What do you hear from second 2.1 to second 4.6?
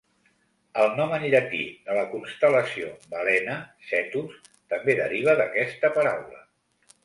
constel·lació Balena (Cetus)